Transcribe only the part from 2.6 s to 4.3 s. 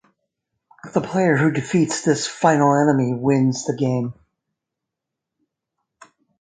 enemy wins the game.